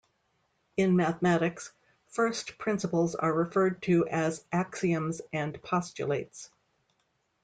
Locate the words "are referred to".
3.13-4.07